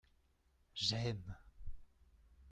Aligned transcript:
J’aime. 0.73 1.23